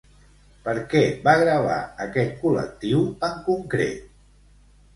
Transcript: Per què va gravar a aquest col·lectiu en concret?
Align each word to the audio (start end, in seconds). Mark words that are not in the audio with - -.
Per 0.67 0.73
què 0.93 1.01
va 1.27 1.35
gravar 1.41 1.75
a 1.83 2.07
aquest 2.07 2.35
col·lectiu 2.47 3.07
en 3.31 3.39
concret? 3.53 4.05